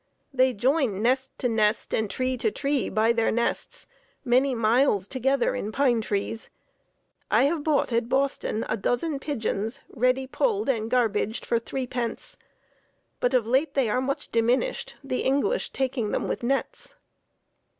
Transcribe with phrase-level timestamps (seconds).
[0.33, 3.85] They join Nest to Nest and Tree to Tree by their Nests
[4.25, 6.49] many miles together in Pine Trees.
[7.29, 12.35] I have bought at Boston a dozen Pidgeons ready pulled and garbidged for three pence.
[13.19, 16.95] But of late they are much diminished, the English taking them with Nets."